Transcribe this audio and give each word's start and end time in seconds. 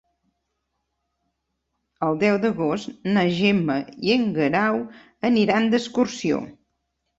El 2.07 2.17
deu 2.23 2.39
d'agost 2.47 3.05
na 3.11 3.27
Gemma 3.41 3.77
i 4.09 4.17
en 4.17 4.27
Guerau 4.41 4.83
aniran 5.33 5.71
d'excursió. 5.77 6.45